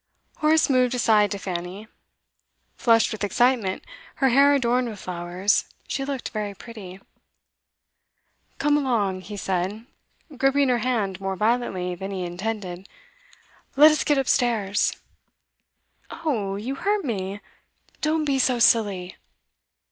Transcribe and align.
Horace 0.37 0.67
moved 0.67 0.95
aside 0.95 1.29
to 1.29 1.37
Fanny. 1.37 1.87
Flushed 2.75 3.11
with 3.11 3.23
excitement, 3.23 3.83
her 4.15 4.29
hair 4.29 4.55
adorned 4.55 4.89
with 4.89 4.99
flowers, 4.99 5.65
she 5.87 6.03
looked 6.03 6.29
very 6.29 6.55
pretty. 6.55 6.99
'Come 8.57 8.77
along,' 8.77 9.21
he 9.21 9.37
said, 9.37 9.85
gripping 10.35 10.69
her 10.69 10.79
hand 10.79 11.21
more 11.21 11.35
violently 11.35 11.93
than 11.93 12.09
he 12.09 12.23
intended. 12.25 12.89
'Let 13.75 13.91
us 13.91 14.03
get 14.03 14.17
upstairs.' 14.17 14.93
'Oh, 16.09 16.55
you 16.55 16.73
hurt 16.73 17.05
me! 17.05 17.39
Don't 18.01 18.25
be 18.25 18.39
so 18.39 18.57
silly. 18.57 19.17